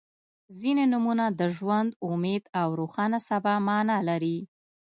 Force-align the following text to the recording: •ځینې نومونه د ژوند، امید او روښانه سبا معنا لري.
•ځینې 0.59 0.85
نومونه 0.93 1.25
د 1.39 1.41
ژوند، 1.55 1.89
امید 2.09 2.43
او 2.61 2.67
روښانه 2.79 3.19
سبا 3.29 3.53
معنا 3.67 3.97
لري. 4.09 4.37